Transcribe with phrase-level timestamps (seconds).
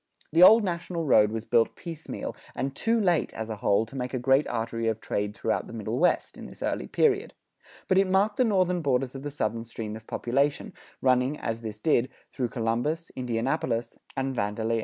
[0.31, 4.15] The Old National road was built piecemeal, and too late, as a whole, to make
[4.15, 7.35] a great artery of trade throughout the Middle West, in this early period;
[7.87, 11.79] but it marked the northern borders of the Southern stream of population, running, as this
[11.79, 14.79] did, through Columbus, Indianapolis, and Vandalia.